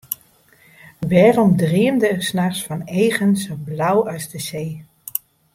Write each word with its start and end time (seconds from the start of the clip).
Wêrom 1.09 1.51
dreamde 1.61 2.07
er 2.15 2.25
nachts 2.37 2.61
fan 2.65 2.81
eagen 2.99 3.33
sa 3.43 3.53
blau 3.67 3.97
as 4.15 4.25
de 4.31 4.39
see? 4.47 4.71